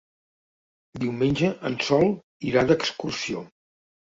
[1.03, 2.09] Diumenge en Sol
[2.53, 3.45] irà d'excursió.